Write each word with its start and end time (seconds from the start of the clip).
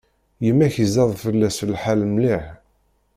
Yemma-k 0.45 0.75
izad 0.85 1.11
fell-as 1.23 1.57
lḥal 1.71 2.01
mliḥ. 2.07 2.45